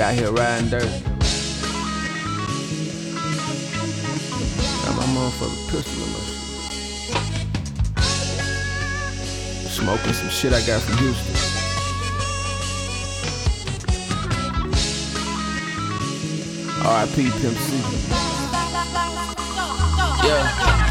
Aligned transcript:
Out 0.00 0.12
here 0.12 0.32
riding 0.32 0.68
dirty. 0.68 0.86
Got 4.84 4.96
my 4.96 5.06
motherfucking 5.14 5.70
pistol 5.70 6.02
in 6.02 6.10
my 6.12 6.18
shit. 6.18 6.40
Smoking 9.70 10.12
some 10.12 10.28
shit 10.30 10.52
I 10.52 10.60
got 10.66 10.82
from 10.82 10.98
Houston. 10.98 11.34
R.I.P. 16.84 17.16
Pimp 17.40 17.56
C. 17.56 17.68
Yeah. 20.26 20.83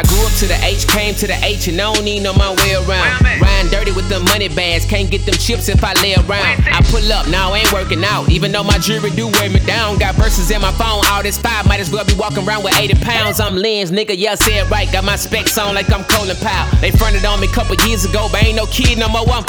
I 0.00 0.02
grew 0.04 0.24
up 0.24 0.32
to 0.40 0.46
the 0.46 0.56
H, 0.64 0.88
came 0.88 1.14
to 1.16 1.26
the 1.26 1.36
H, 1.44 1.68
and 1.68 1.78
I 1.78 1.92
don't 1.92 2.02
need 2.06 2.22
no 2.22 2.32
my 2.32 2.48
way 2.64 2.72
around. 2.72 3.20
Riding 3.20 3.70
dirty 3.70 3.92
with 3.92 4.08
the 4.08 4.18
money 4.32 4.48
bags, 4.48 4.86
can't 4.86 5.10
get 5.10 5.26
them 5.26 5.34
chips 5.34 5.68
if 5.68 5.84
I 5.84 5.92
lay 6.00 6.14
around. 6.14 6.64
I 6.72 6.80
pull 6.88 7.04
up, 7.12 7.28
now 7.28 7.52
I 7.52 7.58
ain't 7.58 7.72
working 7.74 8.02
out, 8.02 8.30
even 8.30 8.50
though 8.50 8.64
my 8.64 8.78
jewelry 8.78 9.10
do 9.10 9.28
weigh 9.28 9.50
me 9.50 9.60
down. 9.60 9.98
Got 9.98 10.14
verses 10.14 10.50
in 10.50 10.62
my 10.62 10.72
phone, 10.72 11.04
all 11.12 11.22
this 11.22 11.36
five, 11.36 11.66
might 11.68 11.80
as 11.80 11.90
well 11.90 12.06
be 12.06 12.14
walking 12.14 12.48
around 12.48 12.64
with 12.64 12.80
80 12.80 12.94
pounds. 13.04 13.40
I'm 13.40 13.56
Llens, 13.56 13.90
nigga, 13.90 14.16
yeah, 14.16 14.36
said 14.36 14.70
right. 14.70 14.90
Got 14.90 15.04
my 15.04 15.16
specs 15.16 15.58
on 15.58 15.74
like 15.74 15.92
I'm 15.92 16.04
Colin 16.04 16.36
Powell. 16.36 16.74
They 16.80 16.92
fronted 16.92 17.26
on 17.26 17.38
me 17.38 17.48
a 17.48 17.50
couple 17.50 17.76
years 17.86 18.06
ago, 18.06 18.26
but 18.32 18.42
ain't 18.42 18.56
no 18.56 18.64
kid 18.64 18.96
no 18.96 19.06
more. 19.10 19.28
I'm. 19.28 19.44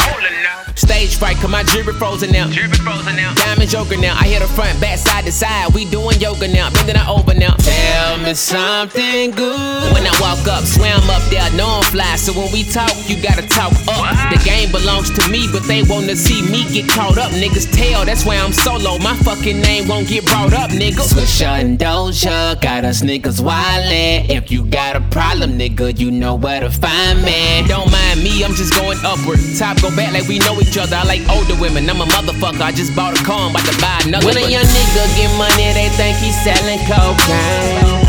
Stage 0.75 1.17
fright, 1.17 1.37
cause 1.37 1.51
my 1.51 1.63
jewelry 1.63 1.93
frozen 1.93 2.31
now. 2.31 2.47
Jewelry 2.49 2.77
frozen 2.77 3.15
now. 3.15 3.33
Diamond 3.35 3.69
joker 3.69 3.97
now. 3.97 4.15
I 4.17 4.27
hit 4.27 4.41
the 4.41 4.47
front, 4.47 4.79
back, 4.79 4.97
side 4.97 5.25
to 5.25 5.31
side. 5.31 5.73
We 5.73 5.85
doing 5.85 6.19
yoga 6.19 6.47
now, 6.47 6.69
bending 6.71 6.95
it 6.95 7.07
over 7.07 7.33
now. 7.33 7.55
Tell 7.57 8.17
me 8.19 8.33
something 8.33 9.31
good. 9.31 9.93
When 9.93 10.05
I 10.07 10.13
walk 10.21 10.47
up, 10.47 10.63
swam 10.63 11.09
up 11.09 11.21
there, 11.29 11.49
know 11.53 11.81
I'm 11.81 11.83
fly. 11.91 12.15
So 12.15 12.33
when 12.33 12.51
we 12.51 12.63
talk, 12.63 12.91
you 13.07 13.21
gotta 13.21 13.47
talk 13.47 13.73
up. 13.87 14.31
The 14.31 14.41
game 14.45 14.71
belongs 14.71 15.11
to 15.11 15.29
me, 15.29 15.47
but 15.51 15.63
they 15.67 15.83
wanna 15.83 16.15
see 16.15 16.41
me 16.49 16.63
get 16.71 16.89
caught 16.89 17.17
up. 17.17 17.31
Niggas 17.31 17.71
tell, 17.75 18.05
that's 18.05 18.25
why 18.25 18.37
I'm 18.37 18.53
solo. 18.53 18.97
My 18.99 19.15
fucking 19.17 19.59
name 19.59 19.87
won't 19.87 20.07
get 20.07 20.25
brought 20.25 20.53
up, 20.53 20.71
nigga. 20.71 21.03
Swisher 21.03 21.59
and 21.59 21.77
Doja 21.77 22.59
got 22.61 22.85
us 22.85 23.01
niggas 23.01 23.41
wildin'. 23.41 24.29
If 24.29 24.51
you 24.51 24.65
got 24.65 24.95
a 24.95 25.01
problem, 25.11 25.57
nigga, 25.59 25.97
you 25.99 26.11
know 26.11 26.35
where 26.35 26.61
to 26.61 26.69
find 26.69 27.21
me. 27.23 27.63
Don't 27.67 27.91
mind 27.91 28.23
me, 28.23 28.43
I'm 28.43 28.53
just 28.53 28.73
going 28.73 28.97
upward. 29.03 29.39
Top 29.57 29.81
go 29.81 29.93
back 29.95 30.13
like 30.13 30.27
we 30.27 30.39
know 30.39 30.60
each 30.61 30.77
other. 30.77 30.95
I 30.95 31.03
like 31.03 31.27
older 31.29 31.55
women. 31.59 31.89
I'm 31.89 32.01
a 32.01 32.05
motherfucker. 32.05 32.61
I 32.61 32.71
just 32.71 32.95
bought 32.95 33.19
a 33.19 33.23
car, 33.23 33.49
I'm 33.49 33.51
about 33.51 33.65
to 33.65 33.75
buy 33.81 33.99
another. 34.05 34.25
When 34.25 34.37
a 34.37 34.47
young 34.47 34.65
nigga 34.69 35.03
get 35.17 35.31
money, 35.37 35.73
they 35.73 35.89
think 35.97 36.17
he's 36.17 36.37
selling 36.45 36.79
cocaine. 36.85 37.99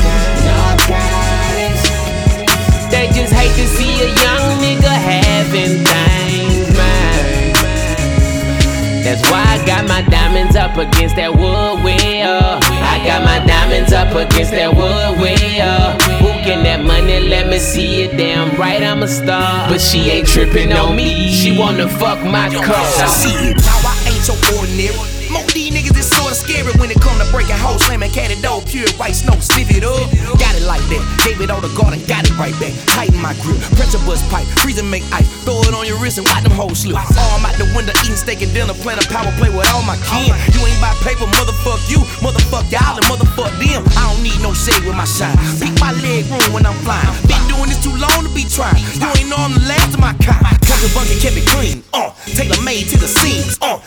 They 2.92 3.08
just 3.16 3.32
hate 3.32 3.54
to 3.56 3.66
see 3.66 3.92
a 4.04 4.08
young 4.12 4.60
nigga 4.60 4.92
having 4.92 5.80
things, 5.82 6.68
man. 6.76 7.52
That's 9.02 9.22
why 9.30 9.42
I 9.42 9.64
got 9.66 9.88
my 9.88 10.02
diamonds 10.02 10.54
up 10.56 10.76
against 10.76 11.16
that 11.16 11.34
wood 11.34 11.82
wheel. 11.82 12.28
Uh. 12.28 12.60
I 12.62 13.02
got 13.04 13.24
my 13.24 13.44
diamonds 13.46 13.92
up 13.92 14.14
against 14.14 14.52
that 14.52 14.74
wood 14.74 15.18
wheel. 15.20 15.62
Uh. 15.62 15.81
Who 17.52 17.58
can 17.58 17.58
that 17.58 17.58
money? 17.58 17.58
Let 17.58 17.58
me 17.58 17.58
see 17.58 18.02
it. 18.02 18.16
Damn 18.16 18.56
right, 18.58 18.82
I'm 18.82 19.02
a 19.02 19.08
star. 19.08 19.68
But 19.68 19.80
she 19.80 20.10
ain't 20.10 20.26
tripping 20.26 20.72
on 20.72 20.96
me. 20.96 21.30
She 21.32 21.56
wanna 21.56 21.88
fuck 21.88 22.22
my 22.24 22.48
car. 22.48 22.74
I 22.74 23.06
see 23.06 23.50
it. 23.50 23.56
Now 23.56 23.78
I 23.84 23.94
ain't 24.08 24.24
so 24.24 24.34
ordinary. 24.56 24.96
Most 25.32 25.54
these 25.56 25.72
niggas 25.72 25.96
is 25.96 26.08
sorta 26.12 26.36
scary 26.36 26.72
when 26.76 26.92
it 26.92 27.00
come 27.00 27.16
to 27.16 27.24
breaking 27.32 27.56
hoes, 27.56 27.80
slamming 27.88 28.12
cat 28.12 28.28
door, 28.44 28.60
pure 28.68 28.88
white 29.00 29.16
snow, 29.16 29.32
sniff 29.40 29.72
it 29.72 29.80
up. 29.80 30.04
Got 30.36 30.52
it 30.60 30.64
like 30.68 30.84
that, 30.92 31.00
gave 31.24 31.40
it 31.40 31.48
all 31.48 31.60
the 31.64 31.72
guard 31.72 31.96
and 31.96 32.04
got 32.04 32.28
it 32.28 32.36
right 32.36 32.52
back. 32.60 32.76
Tighten 32.92 33.16
my 33.16 33.32
grip, 33.40 33.56
pressure 33.72 34.00
bust 34.04 34.28
pipe, 34.28 34.44
freezing 34.60 34.88
make 34.92 35.04
ice. 35.08 35.24
Throw 35.48 35.64
it 35.64 35.72
on 35.72 35.88
your 35.88 35.96
wrist 35.96 36.20
and 36.20 36.28
watch 36.28 36.44
them 36.44 36.52
hoes 36.52 36.84
slip. 36.84 37.00
Arm 37.00 37.48
out 37.48 37.56
the 37.56 37.64
window, 37.72 37.96
eating 38.04 38.20
steak 38.20 38.44
and 38.44 38.52
dinner, 38.52 38.76
playing 38.84 39.00
a 39.00 39.06
power 39.08 39.32
play 39.40 39.48
with 39.48 39.64
all 39.72 39.80
my 39.88 39.96
kin. 40.04 40.36
You 40.52 40.60
ain't 40.68 40.80
buy 40.84 40.92
paper, 41.00 41.24
motherfuck 41.24 41.80
you, 41.88 42.04
motherfuck 42.20 42.68
y'all, 42.68 43.00
and 43.00 43.06
motherfuck 43.08 43.56
them. 43.56 43.88
I 43.96 44.12
don't 44.12 44.20
need 44.20 44.36
no 44.44 44.52
shade 44.52 44.84
with 44.84 44.96
my 44.96 45.08
shine. 45.08 45.36
Beat 45.56 45.72
my 45.80 45.96
leg 46.04 46.28
room 46.28 46.44
when 46.52 46.68
I'm 46.68 46.76
flying. 46.84 47.08
Been 47.24 47.41
this 47.72 47.80
too 47.80 47.96
long 47.96 48.20
to 48.20 48.32
be 48.36 48.44
trying. 48.44 48.84
You 49.00 49.08
ain't 49.16 49.32
I'm 49.32 49.56
the 49.56 49.64
last 49.64 49.96
of 49.96 50.00
my 50.00 50.12
kind. 50.20 50.44
Cousin 50.68 50.92
Bunky 50.92 51.16
kept 51.18 51.36
it 51.40 51.48
clean, 51.56 51.80
uh, 51.96 52.12
tailor 52.36 52.60
made 52.62 52.86
to 52.92 52.96
the 53.00 53.08
seams, 53.08 53.58
uh, 53.60 53.80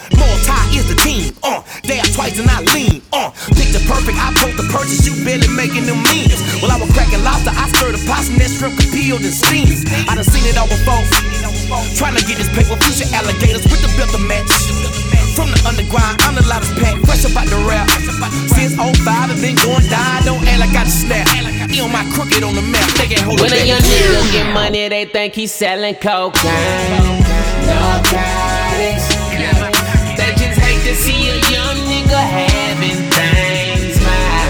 tie 0.43 0.67
is 0.73 0.85
the 0.89 0.97
team, 1.05 1.33
uh, 1.41 1.61
out 1.61 2.09
twice 2.13 2.37
and 2.37 2.49
I 2.49 2.61
lean, 2.73 3.01
uh, 3.13 3.31
picture 3.55 3.81
perfect, 3.87 4.17
I 4.17 4.33
post 4.37 4.57
the 4.57 4.67
purchase, 4.73 5.05
you 5.05 5.13
barely 5.23 5.47
making 5.53 5.85
them 5.85 6.01
memes. 6.03 6.41
Well, 6.61 6.73
I 6.73 6.77
was 6.77 6.91
cracking 6.91 7.23
lobster, 7.23 7.53
I 7.53 7.69
stirred 7.71 7.95
the 7.95 8.01
possum, 8.05 8.37
that 8.41 8.51
shrimp 8.51 8.75
peeled 8.91 9.23
and 9.23 9.33
steams. 9.33 9.85
I 10.09 10.13
done 10.17 10.27
seen 10.27 10.45
it 10.45 10.57
all 10.57 10.67
before, 10.67 11.01
trying 11.95 12.17
to 12.17 12.23
get 12.25 12.37
this 12.37 12.49
paper, 12.51 12.75
future 12.83 13.09
alligators 13.15 13.65
with 13.69 13.81
the 13.81 13.89
built 13.95 14.11
match. 14.27 14.49
From 15.35 15.51
the 15.51 15.59
underground, 15.67 16.23
I'm 16.23 16.35
the 16.35 16.47
loudest 16.47 16.79
pack, 16.79 16.95
fresh 17.03 17.27
about 17.27 17.47
the 17.51 17.59
rap. 17.67 17.91
Since 18.55 18.79
05, 18.79 19.03
I've 19.03 19.35
been 19.43 19.59
going 19.59 19.83
down, 19.91 20.23
don't 20.23 20.39
act 20.47 20.59
like 20.63 20.71
I 20.71 20.87
just 20.87 21.03
snap. 21.03 21.27
On 21.75 21.91
my 21.91 22.07
crooked 22.15 22.41
on 22.41 22.55
the 22.55 22.63
map, 22.63 22.87
When 23.41 23.51
a 23.53 23.65
young 23.65 23.81
nigga 23.81 24.31
get 24.31 24.53
money, 24.53 24.89
they 24.89 25.05
think 25.05 25.33
he's 25.35 25.51
selling 25.51 25.95
cocaine. 25.95 27.21
Narcotics. 27.67 29.07
They 30.17 30.31
just 30.41 30.59
hate 30.59 30.83
to 30.87 30.95
see 30.95 31.29
a 31.29 31.37
young 31.51 31.77
nigga 31.89 32.19
having 32.19 33.09
things, 33.11 33.99
man. 34.01 34.45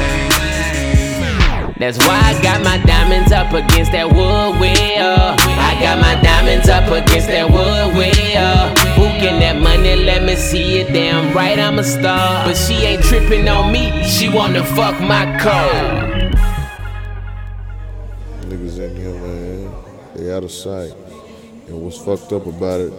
That's 1.78 1.98
why 2.00 2.20
I 2.24 2.42
got 2.42 2.64
my 2.64 2.78
diamonds 2.86 3.32
up 3.32 3.52
against 3.54 3.92
that 3.92 4.08
wood 4.08 4.60
wheel. 4.60 5.36
I 5.70 5.78
got 5.82 6.00
my 6.00 6.16
diamonds 6.22 6.70
up 6.70 6.88
against 6.92 7.28
that 7.28 7.50
wood 7.50 7.96
wheel. 7.98 8.74
Can 9.26 9.40
that 9.40 9.60
money? 9.60 9.96
Let 9.96 10.24
me 10.24 10.36
see 10.36 10.80
it. 10.80 10.94
Damn 10.94 11.34
right, 11.34 11.58
I'm 11.58 11.80
a 11.80 11.84
star. 11.84 12.46
But 12.46 12.56
she 12.56 12.76
ain't 12.86 13.04
tripping 13.04 13.48
on 13.48 13.72
me. 13.72 14.04
She 14.04 14.30
wanna 14.30 14.64
fuck 14.64 15.00
my 15.02 15.26
car. 15.40 16.05
Niggas 18.56 18.80
in 18.80 18.96
here, 18.96 19.12
man. 19.12 19.76
They 20.16 20.32
out 20.32 20.46
of 20.46 20.52
sight. 20.52 20.94
And 21.68 21.82
what's 21.82 21.98
fucked 21.98 22.32
up 22.32 22.46
about 22.46 22.80
it, 22.80 22.94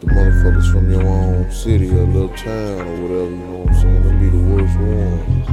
the 0.00 0.06
motherfuckers 0.06 0.72
from 0.72 0.90
your 0.90 1.02
own 1.02 1.50
city 1.52 1.90
or 1.90 2.06
little 2.06 2.30
town 2.30 2.88
or 2.88 3.02
whatever, 3.02 3.30
you 3.30 3.36
know 3.36 3.58
what 3.58 3.68
I'm 3.68 3.74
saying? 3.82 4.02
Them 4.02 4.20
be 4.20 4.28
the 4.30 4.38
worst 4.48 4.78
ones. 4.80 5.46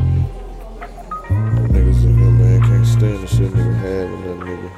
Them 1.28 1.68
niggas 1.68 2.04
in 2.06 2.18
here, 2.18 2.32
man, 2.32 2.62
can't 2.62 2.88
stand 2.88 3.20
the 3.20 3.28
shit 3.28 3.52
nigga 3.52 3.76
having 3.76 4.22
that 4.24 4.40
nigga. 4.48 4.70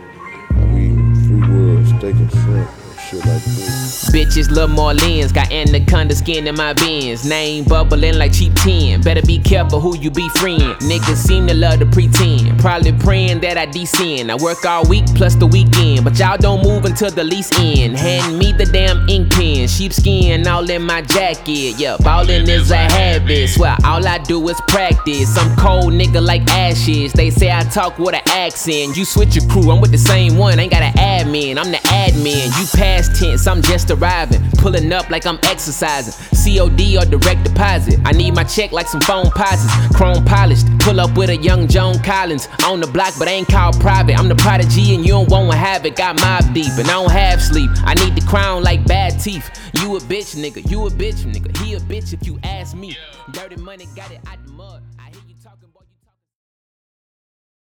I 0.58 0.62
eating 0.76 1.16
free 1.28 1.56
world 1.56 1.88
steak 1.88 2.16
and 2.16 2.32
shrimp 2.32 2.83
shit 3.14 3.26
like 3.26 3.44
this. 3.44 4.10
Bitches 4.10 4.52
love 4.52 4.70
Marlins, 4.70 5.34
got 5.34 5.52
anaconda 5.52 6.16
skin 6.16 6.48
in 6.48 6.56
my 6.56 6.74
bins. 6.74 7.26
Name 7.26 7.64
bubbling 7.64 8.18
like 8.18 8.34
cheap 8.34 8.54
10. 8.56 9.02
Better 9.02 9.22
be 9.22 9.40
careful 9.40 9.80
who 9.80 9.98
you 9.98 10.12
be 10.12 10.28
friend. 10.30 10.62
Niggas 10.82 11.18
seem 11.18 11.48
to 11.48 11.54
love 11.54 11.80
to 11.80 11.86
pretend. 11.86 12.60
Probably 12.60 12.94
praying 12.94 13.40
that 13.42 13.58
I 13.58 13.66
descend. 13.66 14.32
I 14.32 14.36
work 14.36 14.66
all 14.66 14.86
week 14.86 15.06
plus 15.16 15.36
the 15.36 15.48
weekend, 15.48 16.04
but 16.04 16.18
y'all 16.20 16.38
don't 16.38 16.64
move 16.64 16.86
until 16.86 17.12
the 17.12 17.24
lease 17.24 17.52
end. 17.60 17.98
Hand 17.98 18.38
me 18.38 18.52
the 18.52 18.66
damn 18.66 19.08
ink 19.10 19.32
pen, 19.32 19.68
sheepskin 19.68 20.48
all 20.48 20.70
in 20.70 20.84
my 20.84 21.02
jacket. 21.02 21.80
Yeah, 21.80 21.98
ballin' 22.00 22.50
is 22.50 22.72
a 22.72 22.78
habit. 22.78 23.50
Swear 23.50 23.78
all 23.84 24.06
I 24.08 24.20
do 24.20 24.48
is 24.50 24.60
practice. 24.68 25.38
I'm 25.38 25.56
cold 25.58 25.94
nigga 25.94 26.24
like 26.24 26.44
ashes. 26.52 27.14
They 27.14 27.30
say 27.30 27.52
I 27.52 27.64
talk 27.64 27.98
with 27.98 28.16
an 28.16 28.22
accent. 28.28 28.96
You 28.96 29.06
switch 29.06 29.36
your 29.36 29.48
crew, 29.50 29.72
I'm 29.72 29.82
with 29.82 29.92
the 29.92 29.98
same 29.98 30.38
one. 30.38 30.60
Ain't 30.60 30.72
got 30.72 30.84
an 30.84 30.94
admin, 30.94 31.58
I'm 31.58 31.72
the 31.72 31.78
admin. 31.78 32.46
You 32.60 32.66
past 33.04 33.20
tense, 33.20 33.48
I'm 33.48 33.62
just 33.62 33.92
arriving. 33.92 34.42
Pulling 34.58 34.92
up 34.92 35.10
like 35.10 35.26
I'm 35.26 35.40
exercising. 35.44 36.14
COD 36.32 36.98
or 36.98 37.06
direct 37.06 37.44
deposit. 37.44 38.00
I 38.06 38.12
need 38.12 38.36
my 38.36 38.44
check 38.44 38.72
like 38.72 38.88
some 38.88 39.02
phone 39.02 39.30
posits. 39.32 39.96
Chrome 39.96 40.24
polished. 40.26 40.66
Pull 40.80 41.00
up 41.00 41.16
with 41.18 41.30
a 41.30 41.38
young 41.38 41.68
Joan 41.68 42.00
Collins. 42.00 42.48
On 42.66 42.80
the 42.80 42.88
block, 42.88 43.14
but 43.20 43.28
ain't 43.28 43.48
called 43.48 43.80
private. 43.80 44.18
I'm 44.18 44.30
the 44.30 44.36
prodigy 44.36 44.96
and 44.96 45.06
you 45.06 45.12
don't 45.12 45.30
wanna 45.30 45.56
have 45.56 45.86
it. 45.86 45.96
Got 45.96 46.20
mob 46.20 46.54
deep 46.54 46.72
and 46.78 46.88
I 46.88 46.94
don't 46.94 47.12
have 47.12 47.42
sleep. 47.42 47.70
I 47.84 47.94
need 47.96 48.16
the 48.16 48.26
crown 48.28 48.64
like 48.64 48.86
bad 48.86 49.20
teeth. 49.20 49.50
You 49.82 49.96
a 49.96 50.00
bitch, 50.00 50.36
nigga. 50.36 50.70
You 50.70 50.88
a 50.88 50.90
bitch, 50.90 51.26
nigga. 51.26 51.56
He 51.58 51.74
a 51.74 51.80
bitch 51.80 52.14
if 52.14 52.26
you 52.26 52.40
ask 52.44 52.76
me. 52.76 52.96
Dirty 53.32 53.58
money 53.58 53.88
got 53.96 54.12
it 54.12 54.20
out 54.28 54.44
the 54.46 54.52
mud. 54.52 54.82